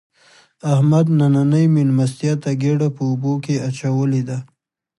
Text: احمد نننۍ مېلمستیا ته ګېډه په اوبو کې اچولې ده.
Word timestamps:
احمد 0.73 1.05
نننۍ 1.17 1.65
مېلمستیا 1.75 2.33
ته 2.43 2.49
ګېډه 2.61 2.87
په 2.95 3.01
اوبو 3.09 3.33
کې 3.43 3.55
اچولې 3.67 4.21
ده. 4.29 4.37